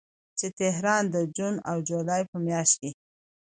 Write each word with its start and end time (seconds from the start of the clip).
چې 0.39 0.47
تهران 0.59 1.03
د 1.13 1.15
جون 1.35 1.55
او 1.69 1.77
جولای 1.89 2.21
په 2.31 2.37
میاشتو 2.45 2.87
کې 2.89 2.91